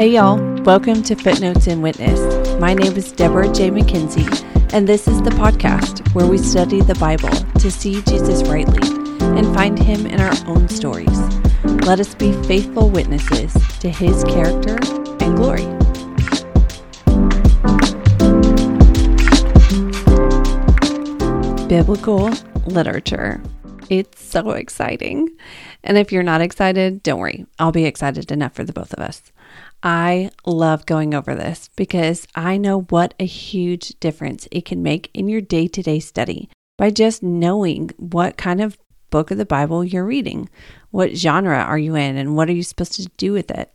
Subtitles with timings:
[0.00, 0.38] Hey, y'all.
[0.62, 2.18] Welcome to Footnotes in Witness.
[2.58, 3.70] My name is Deborah J.
[3.70, 7.28] McKenzie, and this is the podcast where we study the Bible
[7.60, 8.80] to see Jesus rightly
[9.20, 11.20] and find him in our own stories.
[11.84, 14.78] Let us be faithful witnesses to his character
[15.22, 15.66] and glory.
[21.68, 22.30] Biblical
[22.64, 23.42] literature.
[23.90, 25.28] It's so exciting.
[25.84, 27.44] And if you're not excited, don't worry.
[27.58, 29.30] I'll be excited enough for the both of us.
[29.82, 35.10] I love going over this because I know what a huge difference it can make
[35.14, 38.78] in your day to day study by just knowing what kind of
[39.10, 40.48] book of the Bible you're reading.
[40.90, 43.72] What genre are you in and what are you supposed to do with it?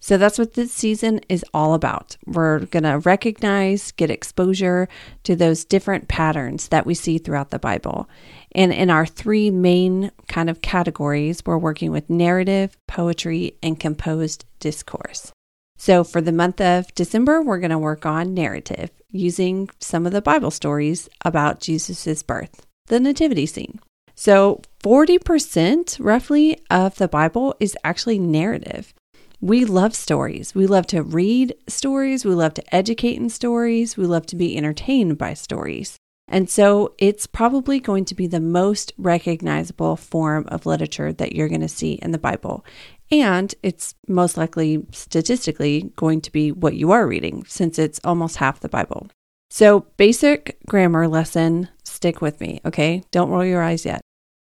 [0.00, 2.16] So that's what this season is all about.
[2.24, 4.88] We're going to recognize, get exposure
[5.24, 8.08] to those different patterns that we see throughout the Bible.
[8.52, 14.44] And in our three main kind of categories, we're working with narrative, poetry, and composed
[14.60, 15.32] discourse.
[15.78, 20.12] So, for the month of December, we're going to work on narrative using some of
[20.12, 23.78] the Bible stories about Jesus' birth, the nativity scene.
[24.16, 28.92] So, 40% roughly of the Bible is actually narrative.
[29.40, 30.52] We love stories.
[30.52, 32.24] We love to read stories.
[32.24, 33.96] We love to educate in stories.
[33.96, 35.96] We love to be entertained by stories.
[36.26, 41.48] And so it's probably going to be the most recognizable form of literature that you're
[41.48, 42.64] going to see in the Bible.
[43.10, 48.36] And it's most likely statistically going to be what you are reading since it's almost
[48.36, 49.08] half the Bible.
[49.50, 53.02] So, basic grammar lesson, stick with me, okay?
[53.10, 54.02] Don't roll your eyes yet.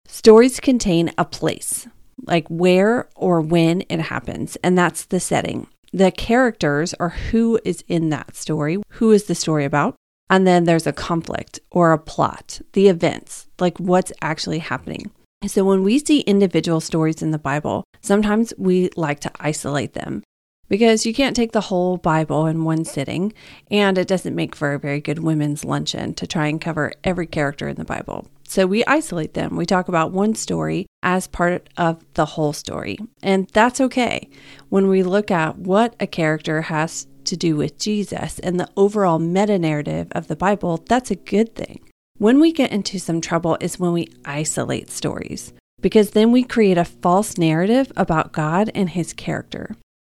[0.08, 1.86] Stories contain a place,
[2.26, 5.68] like where or when it happens, and that's the setting.
[5.92, 9.94] The characters are who is in that story, who is the story about,
[10.28, 15.10] and then there's a conflict or a plot, the events, like what's actually happening.
[15.46, 20.22] So when we see individual stories in the Bible, sometimes we like to isolate them
[20.68, 23.32] because you can't take the whole Bible in one sitting,
[23.70, 27.26] and it doesn't make for a very good women's luncheon to try and cover every
[27.26, 28.28] character in the Bible.
[28.44, 29.56] So we isolate them.
[29.56, 34.28] We talk about one story as part of the whole story, and that's okay.
[34.68, 39.18] When we look at what a character has to do with Jesus and the overall
[39.18, 41.89] meta narrative of the Bible, that's a good thing.
[42.20, 46.76] When we get into some trouble is when we isolate stories, because then we create
[46.76, 49.74] a false narrative about God and his character.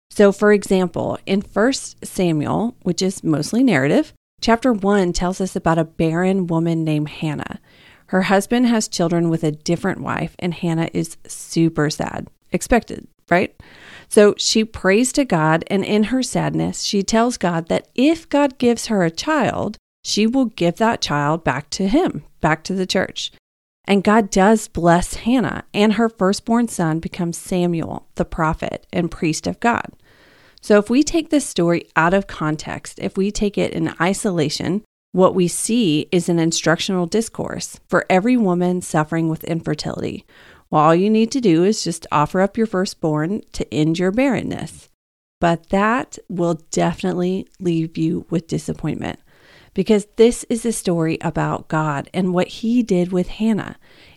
[0.08, 1.72] So, for example, in 1
[2.02, 7.60] Samuel, which is mostly narrative, chapter 1 tells us about a barren woman named Hannah.
[8.06, 12.28] Her husband has children with a different wife, and Hannah is super sad.
[12.50, 13.54] Expected, right?
[14.08, 18.56] So she prays to God, and in her sadness, she tells God that if God
[18.56, 19.76] gives her a child,
[20.10, 23.30] she will give that child back to him, back to the church.
[23.84, 29.46] And God does bless Hannah, and her firstborn son becomes Samuel, the prophet and priest
[29.46, 29.92] of God.
[30.60, 34.82] So, if we take this story out of context, if we take it in isolation,
[35.12, 40.26] what we see is an instructional discourse for every woman suffering with infertility.
[40.70, 44.12] Well, all you need to do is just offer up your firstborn to end your
[44.12, 44.88] barrenness.
[45.40, 49.18] But that will definitely leave you with disappointment
[49.74, 53.76] because this is a story about God and what He did with Hannah.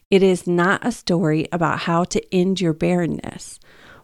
[0.10, 3.60] It is not a story about how to end your barrenness.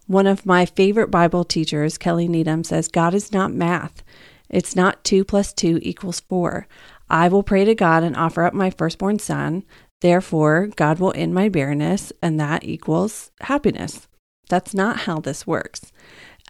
[0.08, 4.04] One of my favorite Bible teachers, Kelly Needham, says God is not math.
[4.50, 6.68] It's not 2 plus 2 equals 4.
[7.10, 9.64] I will pray to God and offer up my firstborn son.
[10.02, 14.08] Therefore, God will end my barrenness, and that equals happiness.
[14.50, 15.92] That's not how this works.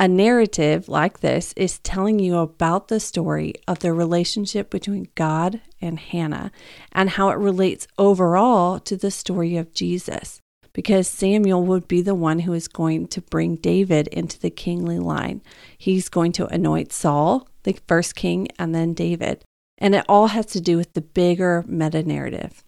[0.02, 5.60] A narrative like this is telling you about the story of the relationship between God
[5.82, 6.54] and Hannah
[6.94, 10.40] and how it relates overall to the story of Jesus.
[10.72, 15.00] Because Samuel would be the one who is going to bring David into the kingly
[15.00, 15.42] line.
[15.78, 19.44] He's going to anoint Saul, the first king, and then David.
[19.80, 22.64] And it all has to do with the bigger meta narrative.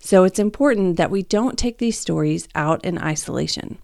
[0.00, 3.78] So it's important that we don't take these stories out in isolation.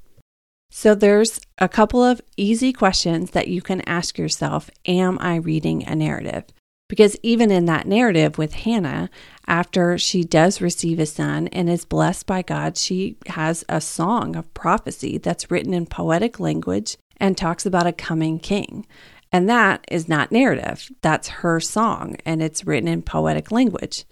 [0.71, 5.85] So there's a couple of easy questions that you can ask yourself Am I reading
[5.85, 6.45] a narrative?
[6.89, 9.11] Because even in that narrative with Hannah,
[9.47, 14.37] after she does receive a son and is blessed by God, she has a song
[14.37, 18.87] of prophecy that's written in poetic language and talks about a coming king.
[19.31, 20.91] And that is not narrative.
[21.03, 24.05] That's her song and it's written in poetic language.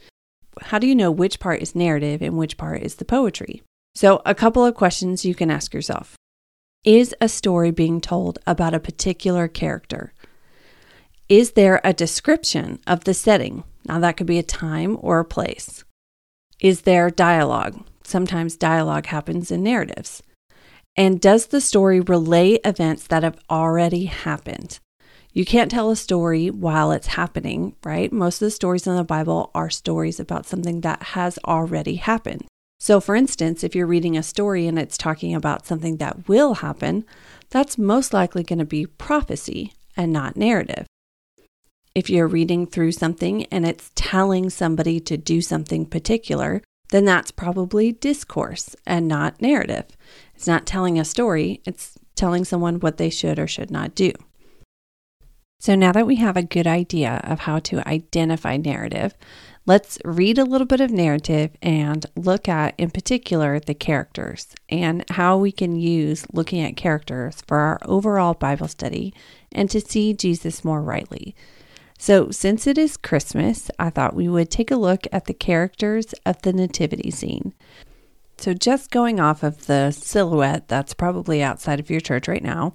[0.61, 3.63] How do you know which part is narrative and which part is the poetry?
[3.95, 6.17] So, a couple of questions you can ask yourself
[6.87, 10.15] is a story being told about a particular character?
[11.29, 13.65] Is there a description of the setting?
[13.87, 15.85] Now, that could be a time or a place.
[16.61, 17.85] Is there dialogue?
[18.05, 20.23] Sometimes dialogue happens in narratives.
[20.97, 24.79] And does the story relay events that have already happened?
[25.33, 28.11] You can't tell a story while it's happening, right?
[28.13, 32.47] Most of the stories in the Bible are stories about something that has already happened.
[32.79, 36.55] So, for instance, if you're reading a story and it's talking about something that will
[36.55, 37.05] happen,
[37.51, 40.87] that's most likely going to be prophecy and not narrative.
[41.95, 47.31] If you're reading through something and it's telling somebody to do something particular, then that's
[47.31, 49.87] probably discourse and not narrative.
[50.35, 54.13] It's not telling a story, it's telling someone what they should or should not do.
[55.59, 59.15] So now that we have a good idea of how to identify narrative,
[59.67, 65.05] let's read a little bit of narrative and look at, in particular, the characters and
[65.11, 69.13] how we can use looking at characters for our overall Bible study
[69.53, 71.35] and to see Jesus more rightly.
[71.99, 76.13] So, since it is Christmas, I thought we would take a look at the characters
[76.25, 77.55] of the nativity scene.
[78.39, 82.75] So, just going off of the silhouette that's probably outside of your church right now,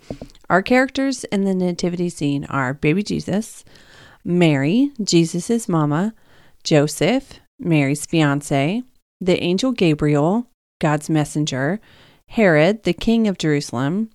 [0.50, 3.64] our characters in the nativity scene are baby Jesus,
[4.26, 6.16] Mary, Jesus' mama,
[6.64, 8.84] Joseph, Mary's fiance,
[9.20, 10.48] the angel Gabriel,
[10.80, 11.80] God's messenger,
[12.28, 14.10] Herod, the king of Jerusalem,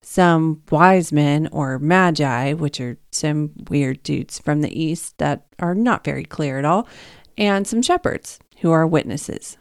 [0.00, 5.74] some wise men or magi, which are some weird dudes from the east that are
[5.74, 6.86] not very clear at all,
[7.36, 9.58] and some shepherds who are witnesses.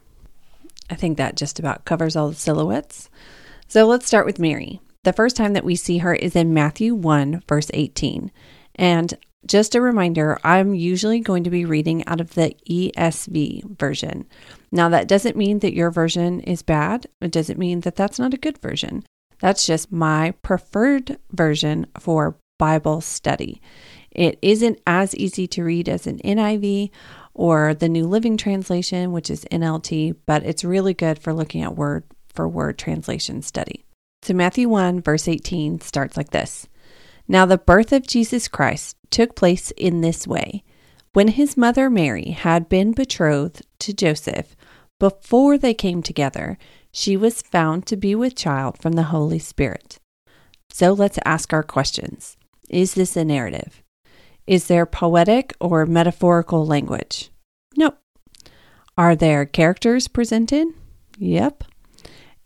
[0.89, 3.09] I think that just about covers all the silhouettes.
[3.67, 4.79] So let's start with Mary.
[5.03, 8.31] The first time that we see her is in Matthew 1, verse 18.
[8.75, 9.13] And
[9.45, 14.25] just a reminder, I'm usually going to be reading out of the ESV version.
[14.71, 17.07] Now, that doesn't mean that your version is bad.
[17.21, 19.03] It doesn't mean that that's not a good version.
[19.39, 23.61] That's just my preferred version for Bible study.
[24.11, 26.89] It isn't as easy to read as an NIV
[27.33, 31.75] or the New Living Translation, which is NLT, but it's really good for looking at
[31.75, 32.03] word
[32.33, 33.85] for word translation study.
[34.23, 36.67] So, Matthew 1, verse 18 starts like this
[37.27, 40.61] Now, the birth of Jesus Christ took place in this way.
[41.13, 44.57] When his mother Mary had been betrothed to Joseph,
[44.99, 46.57] before they came together,
[46.91, 49.99] she was found to be with child from the Holy Spirit.
[50.69, 52.35] So let's ask our questions.
[52.69, 53.81] Is this a narrative?
[54.45, 57.29] Is there poetic or metaphorical language?
[57.77, 57.97] Nope.
[58.97, 60.67] Are there characters presented?
[61.17, 61.63] Yep.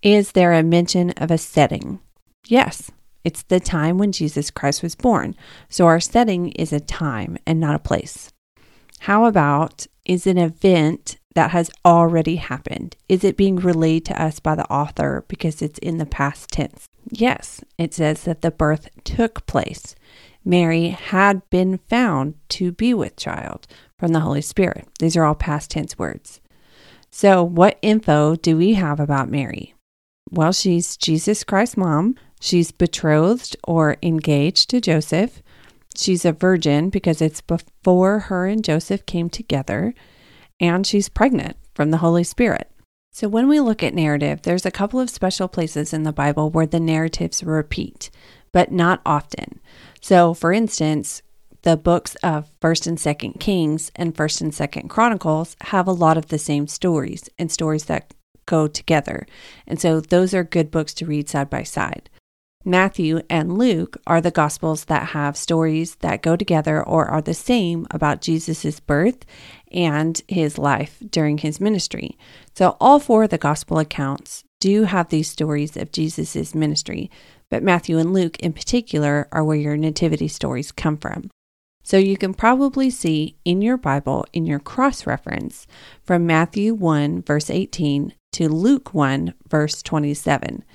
[0.03, 1.99] Is there a mention of a setting?
[2.45, 2.91] Yes.
[3.23, 5.35] It's the time when Jesus Christ was born.
[5.69, 8.31] So our setting is a time and not a place.
[9.01, 12.95] How about is an event that has already happened?
[13.07, 16.85] Is it being relayed to us by the author because it's in the past tense?
[17.09, 19.95] Yes, it says that the birth took place.
[20.43, 23.67] Mary had been found to be with child
[23.97, 24.87] from the Holy Spirit.
[24.99, 26.39] These are all past tense words.
[27.11, 29.73] So, what info do we have about Mary?
[30.31, 32.15] Well, she's Jesus Christ's mom.
[32.39, 35.41] She's betrothed or engaged to Joseph.
[35.95, 39.93] She's a virgin because it's before her and Joseph came together.
[40.59, 42.71] And she's pregnant from the Holy Spirit.
[43.11, 46.49] So, when we look at narrative, there's a couple of special places in the Bible
[46.49, 48.11] where the narratives repeat,
[48.51, 49.59] but not often.
[49.99, 51.21] So, for instance,
[51.63, 56.17] the books of 1st and 2nd Kings and 1st and 2nd Chronicles have a lot
[56.17, 58.13] of the same stories and stories that
[58.45, 59.27] go together.
[59.67, 62.09] And so those are good books to read side by side.
[62.65, 67.33] Matthew and Luke are the gospels that have stories that go together or are the
[67.33, 69.25] same about Jesus' birth
[69.71, 72.17] and his life during his ministry.
[72.55, 77.09] So all four of the gospel accounts do have these stories of Jesus' ministry,
[77.49, 81.31] but Matthew and Luke in particular are where your nativity stories come from.
[81.81, 85.65] So you can probably see in your Bible, in your cross reference,
[86.03, 90.65] from Matthew 1, verse 18 to Luke 1, verse 27.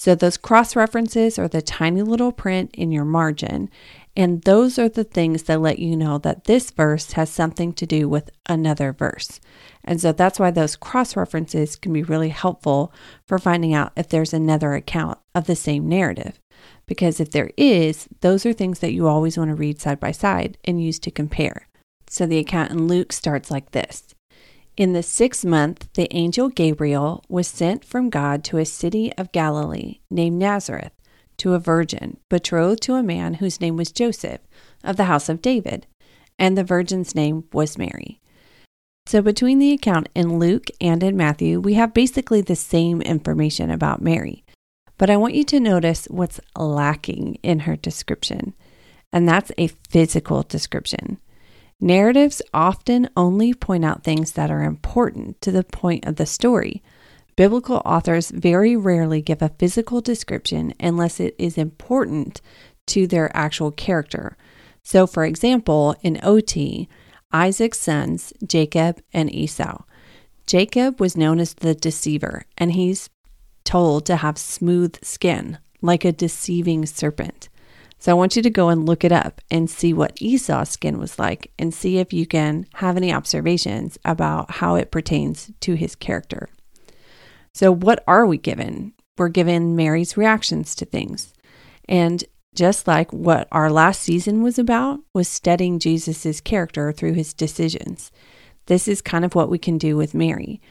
[0.00, 3.68] So those cross references are the tiny little print in your margin.
[4.16, 7.84] And those are the things that let you know that this verse has something to
[7.84, 9.40] do with another verse.
[9.84, 12.94] And so that's why those cross references can be really helpful
[13.26, 16.40] for finding out if there's another account of the same narrative.
[16.86, 20.12] Because if there is, those are things that you always want to read side by
[20.12, 21.68] side and use to compare.
[22.08, 24.09] So the account in Luke starts like this
[24.76, 29.32] In the sixth month, the angel Gabriel was sent from God to a city of
[29.32, 30.92] Galilee named Nazareth
[31.38, 34.40] to a virgin betrothed to a man whose name was Joseph
[34.84, 35.86] of the house of David,
[36.38, 38.20] and the virgin's name was Mary.
[39.06, 43.70] So, between the account in Luke and in Matthew, we have basically the same information
[43.70, 44.44] about Mary.
[44.98, 48.54] But I want you to notice what's lacking in her description,
[49.12, 51.18] and that's a physical description.
[51.80, 56.82] Narratives often only point out things that are important to the point of the story.
[57.36, 62.42] Biblical authors very rarely give a physical description unless it is important
[62.88, 64.36] to their actual character.
[64.82, 66.88] So, for example, in OT,
[67.32, 69.84] Isaac's sons, Jacob and Esau.
[70.46, 73.08] Jacob was known as the deceiver, and he's
[73.64, 77.48] told to have smooth skin, like a deceiving serpent.
[78.00, 80.98] So I want you to go and look it up and see what Esau's skin
[80.98, 85.74] was like and see if you can have any observations about how it pertains to
[85.74, 86.48] his character.
[87.52, 88.94] So, what are we given?
[89.18, 91.34] We're given Mary's reactions to things.
[91.90, 97.34] And just like what our last season was about, was studying Jesus' character through his
[97.34, 98.10] decisions.
[98.64, 100.62] This is kind of what we can do with Mary.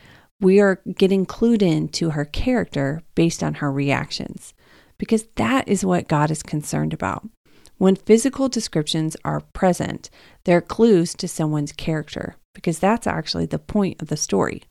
[0.41, 4.55] We are getting clued into her character based on her reactions
[4.99, 7.27] because that is what God is concerned about.
[7.79, 10.11] When physical descriptions are present,
[10.43, 14.63] they're clues to someone's character because that's actually the point of the story.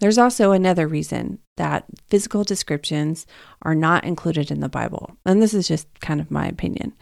[0.00, 3.24] There's also another reason that physical descriptions
[3.62, 6.94] are not included in the Bible, and this is just kind of my opinion,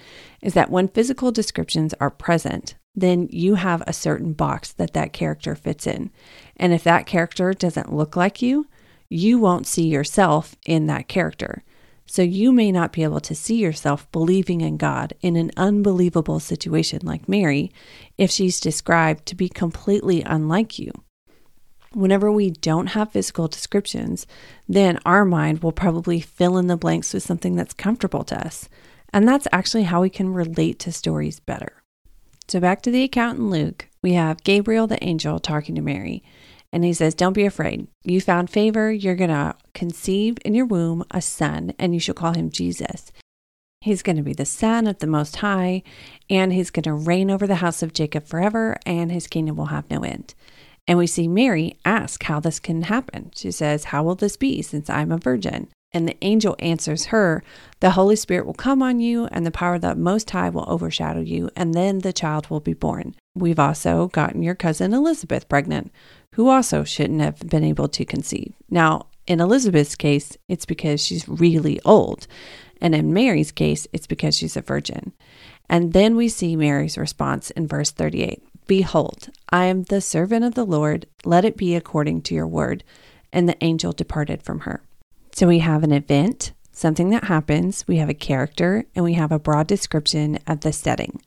[0.42, 5.14] is that when physical descriptions are present, then you have a certain box that that
[5.14, 6.10] character fits in.
[6.58, 8.66] And if that character doesn't look like you,
[9.08, 11.64] you won't see yourself in that character.
[12.10, 16.40] So you may not be able to see yourself believing in God in an unbelievable
[16.40, 17.70] situation like Mary
[18.18, 20.90] if she's described to be completely unlike you.
[21.92, 24.26] Whenever we don't have physical descriptions,
[24.68, 28.68] then our mind will probably fill in the blanks with something that's comfortable to us.
[29.12, 31.80] And that's actually how we can relate to stories better.
[32.48, 36.24] So, back to the account in Luke, we have Gabriel the angel talking to Mary.
[36.72, 37.88] And he says, Don't be afraid.
[38.04, 38.92] You found favor.
[38.92, 43.12] You're going to conceive in your womb a son, and you shall call him Jesus.
[43.80, 45.82] He's going to be the son of the Most High,
[46.28, 49.66] and he's going to reign over the house of Jacob forever, and his kingdom will
[49.66, 50.34] have no end.
[50.86, 53.30] And we see Mary ask how this can happen.
[53.34, 55.68] She says, How will this be since I'm a virgin?
[55.92, 57.42] And the angel answers her,
[57.80, 60.64] The Holy Spirit will come on you, and the power of the Most High will
[60.68, 63.14] overshadow you, and then the child will be born.
[63.34, 65.92] We've also gotten your cousin Elizabeth pregnant,
[66.34, 68.54] who also shouldn't have been able to conceive.
[68.68, 72.26] Now, in Elizabeth's case, it's because she's really old.
[72.80, 75.12] And in Mary's case, it's because she's a virgin.
[75.68, 80.54] And then we see Mary's response in verse 38 Behold, I am the servant of
[80.54, 81.06] the Lord.
[81.24, 82.84] Let it be according to your word.
[83.32, 84.82] And the angel departed from her.
[85.40, 89.32] So we have an event, something that happens, we have a character, and we have
[89.32, 91.22] a broad description of the setting.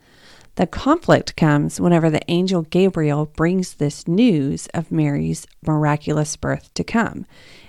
[0.53, 6.83] The conflict comes whenever the angel Gabriel brings this news of Mary's miraculous birth to
[6.83, 7.25] come.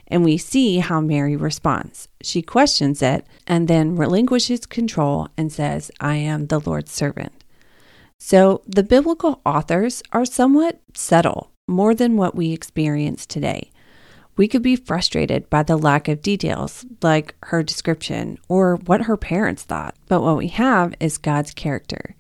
[0.07, 2.09] And we see how Mary responds.
[2.21, 7.43] She questions it and then relinquishes control and says, I am the Lord's servant.
[8.19, 13.71] So the biblical authors are somewhat subtle, more than what we experience today.
[14.37, 19.17] We could be frustrated by the lack of details, like her description or what her
[19.17, 19.95] parents thought.
[20.09, 22.17] But what we have is God's character.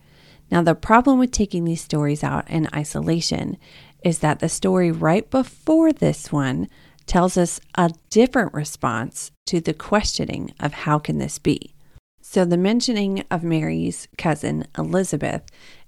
[0.51, 3.57] Now, the problem with taking these stories out in isolation
[4.05, 6.69] is that the story right before this one
[7.07, 11.75] tells us a different response to the questioning of how can this be.
[12.21, 15.43] So, the mentioning of Mary's cousin Elizabeth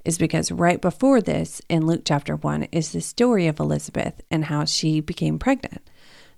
[0.05, 4.47] is because right before this in Luke chapter 1 is the story of Elizabeth and
[4.47, 5.83] how she became pregnant.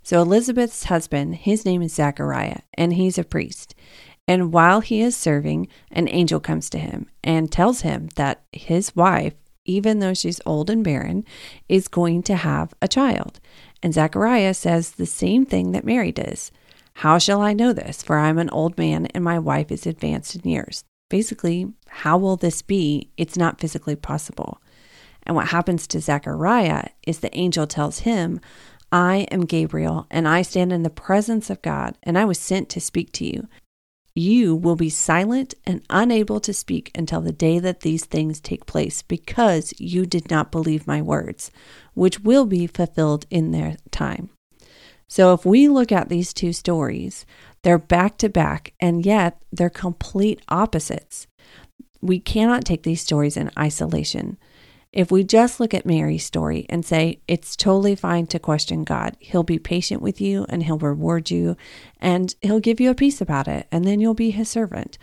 [0.09, 3.75] So, Elizabeth's husband, his name is Zachariah, and he's a priest.
[4.27, 8.97] And while he is serving, an angel comes to him and tells him that his
[8.97, 9.35] wife,
[9.67, 11.27] even though she's old and barren,
[11.69, 13.39] is going to have a child.
[13.83, 16.53] And Zachariah says the same thing that Mary does.
[16.95, 18.03] How shall I know this?
[18.03, 20.85] For I'm an old man and my wife is advanced in years.
[21.11, 23.11] Basically, how will this be?
[23.19, 24.63] It's not physically possible.
[25.25, 28.41] And what happens to Zechariah is the angel tells him,
[28.91, 32.69] I am Gabriel, and I stand in the presence of God, and I was sent
[32.71, 33.49] to speak to you
[34.19, 38.67] you will be silent and unable to speak until the day that these things take
[38.67, 41.53] place, because you did not believe my words,
[41.95, 44.31] which will be fulfilled in their time.
[45.07, 47.25] So, if we look at these two stories,
[47.63, 51.29] they're back to back, and yet they're complete opposites.
[52.01, 54.37] We cannot take these stories in isolation.
[54.93, 59.17] If we just look at Mary's story and say it's totally fine to question God,
[59.21, 61.57] He'll be patient with you and He'll reward you
[62.01, 64.97] and He'll give you a peace about it, and then you'll be His servant.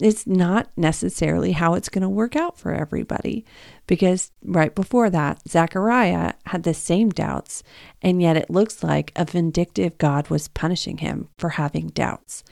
[0.00, 3.44] It's not necessarily how it's going to work out for everybody
[3.86, 7.62] because right before that, Zechariah had the same doubts,
[8.02, 12.42] and yet it looks like a vindictive God was punishing him for having doubts.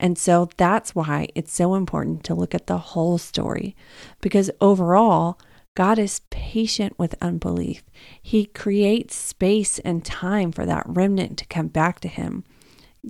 [0.00, 3.76] And so that's why it's so important to look at the whole story
[4.20, 5.38] because overall,
[5.78, 7.84] God is patient with unbelief.
[8.20, 12.42] He creates space and time for that remnant to come back to Him.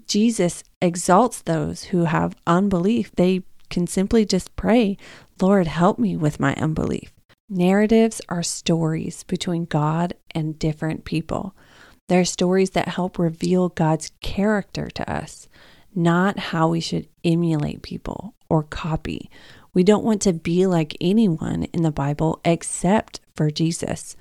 [0.06, 3.10] Jesus exalts those who have unbelief.
[3.16, 4.98] They can simply just pray,
[5.40, 7.10] Lord, help me with my unbelief.
[7.48, 11.56] Narratives are stories between God and different people.
[12.10, 15.48] They're stories that help reveal God's character to us,
[15.94, 19.30] not how we should emulate people or copy.
[19.78, 24.16] We don't want to be like anyone in the Bible except for Jesus.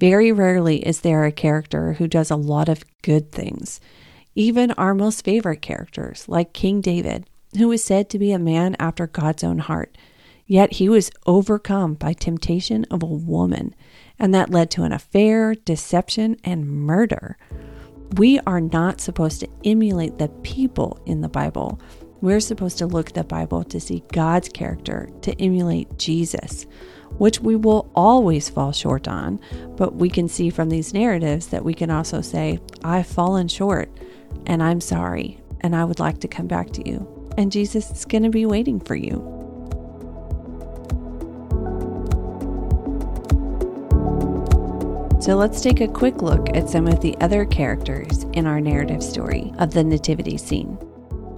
[0.00, 3.82] Very rarely is there a character who does a lot of good things.
[4.34, 8.76] Even our most favorite characters, like King David, who is said to be a man
[8.78, 9.94] after God's own heart,
[10.46, 13.74] yet he was overcome by temptation of a woman,
[14.18, 17.36] and that led to an affair, deception, and murder.
[18.16, 21.78] We are not supposed to emulate the people in the Bible.
[22.24, 26.64] We're supposed to look at the Bible to see God's character, to emulate Jesus
[27.18, 29.38] which we will always fall short on.
[29.76, 33.90] But we can see from these narratives that we can also say, I've fallen short
[34.46, 37.30] and I'm sorry and I would like to come back to you.
[37.36, 39.30] And Jesus is going to be waiting for you.
[45.20, 49.02] So let's take a quick look at some of the other characters in our narrative
[49.02, 50.78] story of the nativity scene.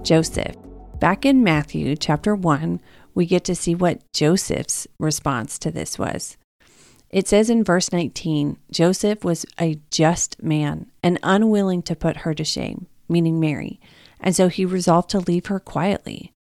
[0.01, 0.55] Joseph.
[0.99, 2.81] Back in Matthew chapter 1,
[3.13, 6.37] we get to see what Joseph's response to this was.
[7.11, 12.33] It says in verse 19 Joseph was a just man and unwilling to put her
[12.33, 13.79] to shame, meaning Mary,
[14.19, 16.31] and so he resolved to leave her quietly.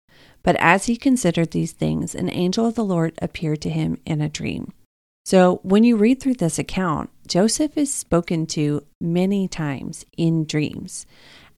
[0.42, 4.22] But as he considered these things, an angel of the Lord appeared to him in
[4.22, 4.72] a dream.
[5.26, 11.04] So when you read through this account, Joseph is spoken to many times in dreams.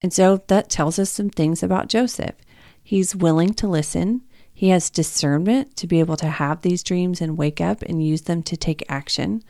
[0.03, 2.35] And so that tells us some things about Joseph.
[2.89, 7.37] He's willing to listen, he has discernment to be able to have these dreams and
[7.37, 9.43] wake up and use them to take action.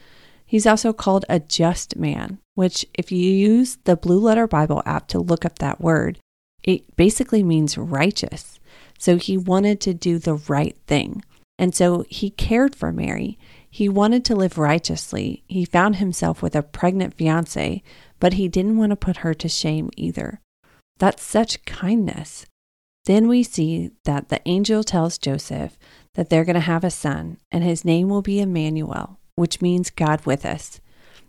[0.45, 5.07] He's also called a just man, which, if you use the Blue Letter Bible app
[5.11, 6.19] to look up that word,
[6.65, 8.58] it basically means righteous.
[8.99, 11.23] So he wanted to do the right thing.
[11.60, 13.39] And so he cared for Mary.
[13.71, 15.45] He wanted to live righteously.
[15.47, 17.84] He found himself with a pregnant fiance,
[18.19, 20.41] but he didn't want to put her to shame either.
[20.99, 22.45] That's such kindness.
[23.08, 25.78] Then we see that the angel tells Joseph
[26.12, 29.88] that they're going to have a son, and his name will be Emmanuel, which means
[29.88, 30.82] God with us.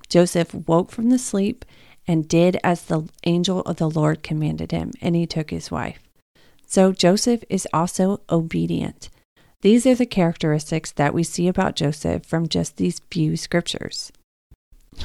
[0.09, 1.63] Joseph woke from the sleep
[2.05, 5.99] and did as the angel of the Lord commanded him, and he took his wife.
[6.67, 9.07] So Joseph is also obedient.
[9.61, 14.11] These are the characteristics that we see about Joseph from just these few scriptures.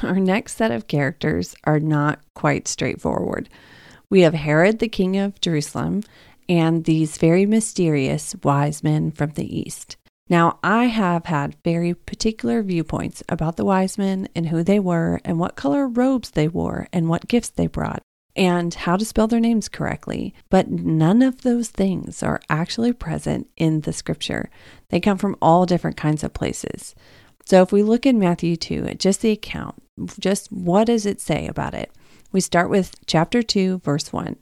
[0.03, 3.47] Our next set of characters are not quite straightforward.
[4.09, 6.03] We have Herod, the king of Jerusalem,
[6.47, 9.97] and these very mysterious wise men from the East.
[10.27, 15.21] Now, I have had very particular viewpoints about the wise men and who they were,
[15.23, 18.01] and what color robes they wore, and what gifts they brought,
[18.35, 20.33] and how to spell their names correctly.
[20.49, 24.49] But none of those things are actually present in the scripture.
[24.89, 26.95] They come from all different kinds of places.
[27.45, 29.75] So if we look in Matthew 2 at just the account,
[30.19, 31.91] just what does it say about it?
[32.31, 34.35] We start with chapter 2, verse 1.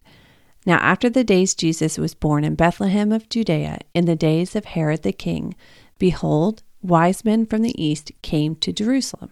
[0.66, 4.66] Now, after the days Jesus was born in Bethlehem of Judea, in the days of
[4.66, 5.56] Herod the king,
[6.00, 9.32] behold, wise men from the east came to Jerusalem.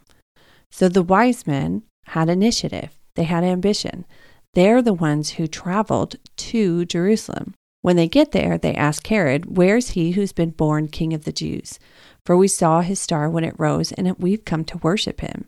[0.70, 4.06] So the wise men had initiative, they had ambition.
[4.54, 7.54] They're the ones who traveled to Jerusalem.
[7.82, 11.32] When they get there, they ask Herod, Where's he who's been born king of the
[11.32, 11.80] Jews?
[12.26, 15.46] For we saw his star when it rose, and we've come to worship him.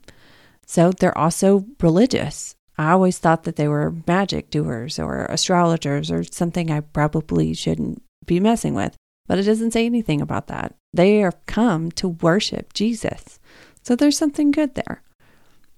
[0.66, 2.53] So they're also religious.
[2.76, 8.02] I always thought that they were magic doers or astrologers or something I probably shouldn't
[8.26, 10.74] be messing with, but it doesn't say anything about that.
[10.92, 13.38] They are come to worship Jesus.
[13.82, 15.02] So there's something good there.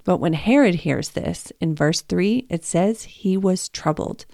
[0.04, 4.24] But when Herod hears this, in verse 3, it says he was troubled.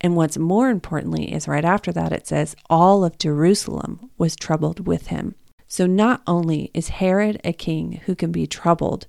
[0.00, 4.86] And what's more importantly is right after that, it says all of Jerusalem was troubled
[4.86, 5.34] with him.
[5.68, 9.06] So not only is Herod a king who can be troubled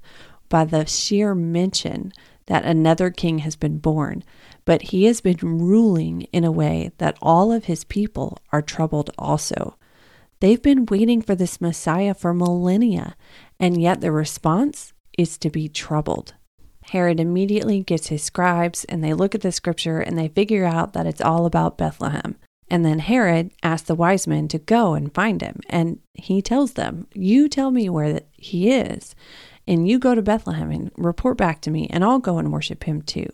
[0.50, 2.12] by the sheer mention
[2.48, 4.24] that another king has been born,
[4.66, 9.10] but he has been ruling in a way that all of his people are troubled
[9.18, 9.78] also.
[10.40, 13.16] They've been waiting for this Messiah for millennia,
[13.60, 16.34] and yet the response is to be troubled.
[16.84, 20.94] Herod immediately gets his scribes and they look at the scripture and they figure out
[20.94, 22.38] that it's all about Bethlehem.
[22.70, 25.60] And then Herod asks the wise men to go and find him.
[25.70, 29.14] And he tells them, You tell me where he is
[29.68, 32.84] and you go to Bethlehem and report back to me, and I'll go and worship
[32.84, 33.28] him too.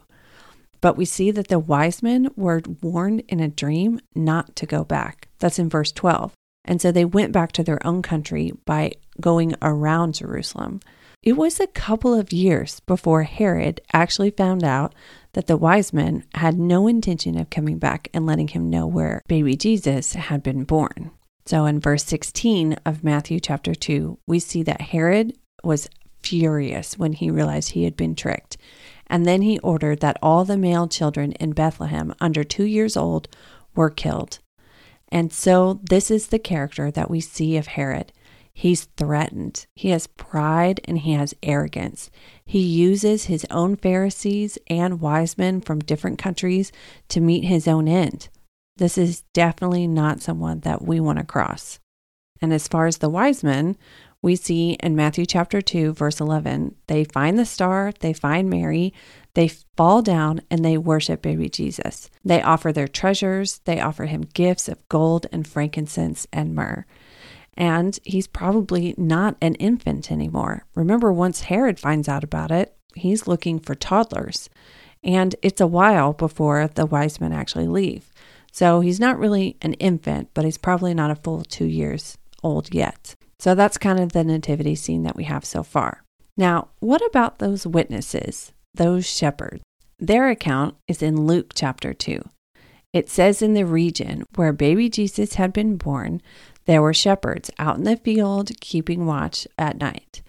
[0.81, 4.83] But we see that the wise men were warned in a dream not to go
[4.83, 5.27] back.
[5.39, 6.33] That's in verse 12.
[6.65, 10.81] And so they went back to their own country by going around Jerusalem.
[11.23, 14.93] It was a couple of years before Herod actually found out
[15.33, 19.21] that the wise men had no intention of coming back and letting him know where
[19.27, 21.11] baby Jesus had been born.
[21.45, 25.89] So in verse 16 of Matthew chapter 2, we see that Herod was
[26.21, 28.57] furious when he realized he had been tricked.
[29.07, 33.27] And then he ordered that all the male children in Bethlehem under two years old
[33.75, 34.39] were killed.
[35.09, 38.11] And so this is the character that we see of Herod.
[38.53, 39.67] He's threatened.
[39.75, 42.09] He has pride and he has arrogance.
[42.43, 46.71] He uses his own Pharisees and wise men from different countries
[47.09, 48.29] to meet his own end.
[48.77, 51.79] This is definitely not someone that we want to cross.
[52.41, 53.77] And as far as the wise men,
[54.21, 58.93] we see in Matthew chapter 2, verse 11, they find the star, they find Mary,
[59.35, 62.09] they fall down and they worship baby Jesus.
[62.25, 66.85] They offer their treasures, they offer him gifts of gold and frankincense and myrrh
[67.57, 70.63] and he's probably not an infant anymore.
[70.75, 74.49] Remember, once Herod finds out about it, he's looking for toddlers,
[75.03, 78.11] and it's a while before the wise men actually leave.
[78.51, 82.73] So he's not really an infant, but he's probably not a full two years old
[82.73, 83.15] yet.
[83.39, 86.03] So that's kind of the nativity scene that we have so far.
[86.35, 89.61] Now, what about those witnesses, those shepherds?
[89.99, 92.21] Their account is in Luke chapter 2.
[92.93, 96.21] It says in the region where baby Jesus had been born,
[96.65, 100.21] there were shepherds out in the field keeping watch at night.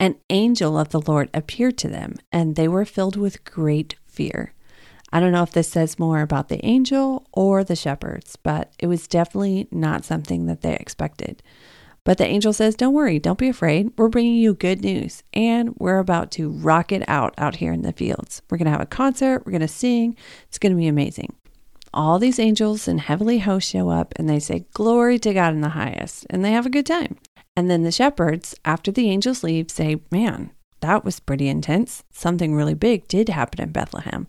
[0.00, 4.52] An angel of the Lord appeared to them, and they were filled with great fear.
[5.12, 8.88] I don't know if this says more about the angel or the shepherds, but it
[8.88, 11.42] was definitely not something that they expected.
[12.04, 13.92] But the angel says, Don't worry, don't be afraid.
[13.96, 17.82] We're bringing you good news, and we're about to rock it out out here in
[17.82, 18.42] the fields.
[18.50, 20.16] We're going to have a concert, we're going to sing.
[20.48, 21.34] It's going to be amazing
[21.94, 25.60] all these angels and heavenly hosts show up and they say, Glory to God in
[25.60, 27.16] the highest, and they have a good time.
[27.56, 32.04] And then the shepherds, after the angels leave, say, Man, that was pretty intense.
[32.10, 34.26] Something really big did happen in Bethlehem.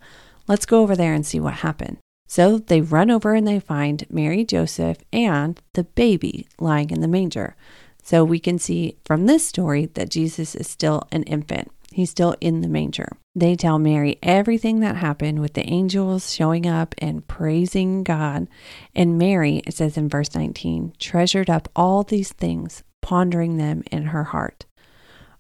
[0.48, 1.98] Let's go over there and see what happened.
[2.28, 7.08] So they run over and they find Mary, Joseph, and the baby lying in the
[7.08, 7.56] manger.
[8.04, 11.72] So we can see from this story that Jesus is still an infant.
[11.92, 13.08] He's still in the manger.
[13.36, 18.48] They tell Mary everything that happened with the angels showing up and praising God.
[18.94, 24.08] And Mary, it says in verse 19, treasured up all these things, pondering them in
[24.08, 24.66] her heart.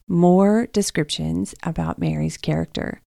[0.08, 3.02] More descriptions about Mary's character.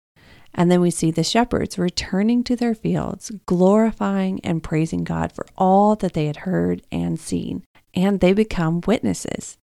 [0.57, 5.45] And then we see the shepherds returning to their fields, glorifying and praising God for
[5.55, 7.63] all that they had heard and seen.
[7.93, 9.57] And they become witnesses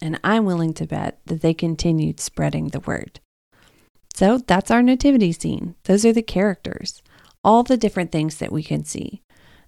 [0.00, 3.20] and I'm willing to bet that they continued spreading the word.
[4.14, 5.74] So that's our nativity scene.
[5.84, 7.02] Those are the characters,
[7.44, 9.22] all the different things that we can see.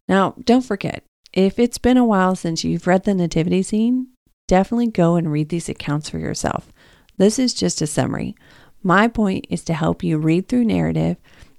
[0.09, 4.09] Now, don't forget, if it's been a while since you've read the nativity scene,
[4.49, 6.73] definitely go and read these accounts for yourself.
[7.19, 8.35] This is just a summary.
[8.83, 11.17] My point is to help you read through narrative,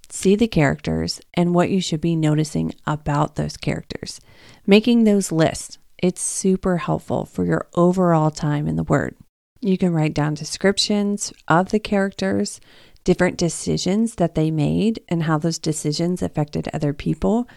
[0.10, 4.20] see the characters, and what you should be noticing about those characters,
[4.66, 9.16] making those lists it's super helpful for your overall time in the Word.
[9.62, 12.60] You can write down descriptions of the characters,
[13.06, 17.48] different decisions that they made, and how those decisions affected other people.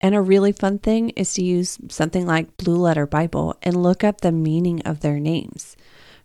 [0.00, 4.02] And a really fun thing is to use something like Blue Letter Bible and look
[4.02, 5.76] up the meaning of their names.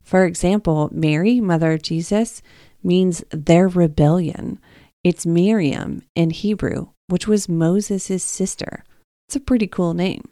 [0.01, 2.41] For example, Mary, mother of Jesus,
[2.83, 4.59] means their rebellion.
[5.03, 8.83] It's Miriam in Hebrew, which was Moses' sister.
[9.27, 10.29] It's a pretty cool name.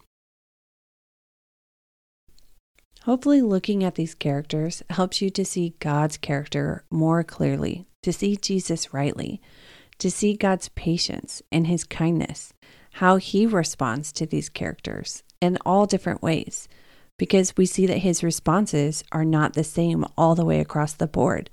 [3.03, 8.36] Hopefully, looking at these characters helps you to see God's character more clearly, to see
[8.36, 9.39] Jesus rightly,
[9.99, 12.51] to see God's patience and his kindness,
[12.93, 16.67] how he responds to these characters in all different ways,
[17.17, 21.08] because we see that his responses are not the same all the way across the
[21.08, 21.49] board.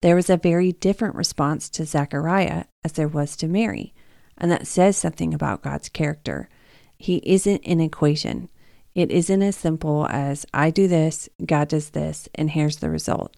[0.00, 3.94] There was a very different response to Zechariah as there was to Mary,
[4.36, 6.48] and that says something about God's character.
[6.96, 8.48] He isn't an equation.
[8.94, 13.36] It isn't as simple as I do this, God does this, and here's the result.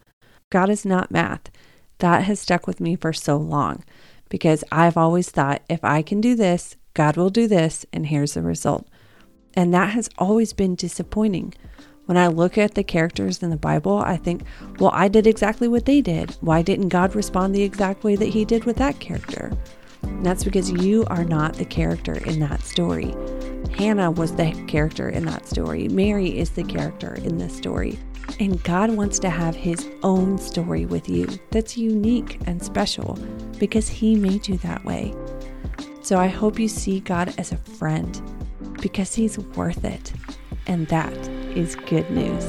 [0.51, 1.51] God is not math.
[1.99, 3.85] That has stuck with me for so long
[4.29, 8.35] because I've always thought if I can do this, God will do this, and here's
[8.35, 8.89] the result.
[9.55, 11.55] And that has always been disappointing.
[12.11, 14.43] When I look at the characters in the Bible, I think,
[14.81, 16.33] well, I did exactly what they did.
[16.41, 19.53] Why didn't God respond the exact way that He did with that character?
[20.03, 23.15] And that's because you are not the character in that story.
[23.79, 25.87] Hannah was the character in that story.
[25.87, 27.97] Mary is the character in this story.
[28.41, 33.17] And God wants to have His own story with you that's unique and special
[33.61, 35.15] because He made you that way.
[36.03, 38.21] So I hope you see God as a friend
[38.81, 40.13] because He's worth it.
[40.71, 42.45] And that is good news.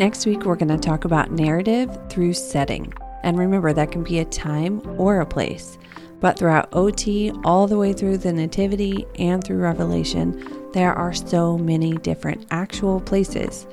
[0.00, 2.92] Next week, we're going to talk about narrative through setting.
[3.22, 5.78] And remember, that can be a time or a place.
[6.18, 11.56] But throughout OT, all the way through the Nativity and through Revelation, there are so
[11.56, 13.68] many different actual places.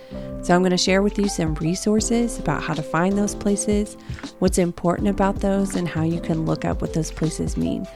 [0.45, 3.97] So, I'm going to share with you some resources about how to find those places,
[4.38, 7.88] what's important about those, and how you can look up what those places mean,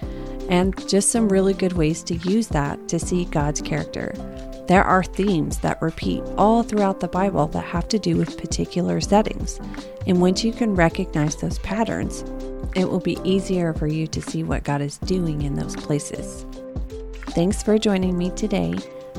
[0.50, 4.16] and just some really good ways to use that to see God's character.
[4.68, 9.00] There are themes that repeat all throughout the Bible that have to do with particular
[9.00, 9.60] settings.
[10.08, 12.24] And once you can recognize those patterns,
[12.76, 16.48] it will be easier for you to see what God is doing in those places.
[17.28, 18.74] Thanks for joining me today.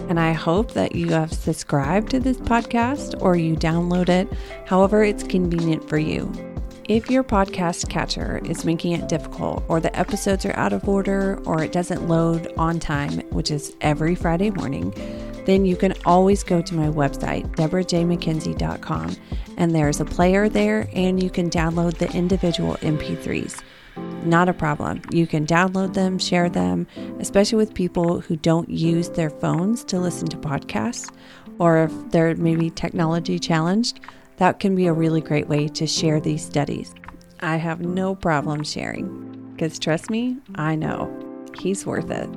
[0.08, 4.28] And I hope that you have subscribed to this podcast or you download it,
[4.66, 6.32] however, it's convenient for you.
[6.90, 11.40] If your podcast catcher is making it difficult, or the episodes are out of order,
[11.44, 14.92] or it doesn't load on time, which is every Friday morning,
[15.46, 19.16] then you can always go to my website, deborahjmckenzie.com,
[19.56, 23.62] and there's a player there, and you can download the individual MP3s.
[24.24, 25.02] Not a problem.
[25.10, 26.86] You can download them, share them,
[27.18, 31.10] especially with people who don't use their phones to listen to podcasts,
[31.58, 34.00] or if they're maybe technology challenged.
[34.36, 36.94] That can be a really great way to share these studies.
[37.40, 41.10] I have no problem sharing because trust me, I know
[41.58, 42.28] he's worth it.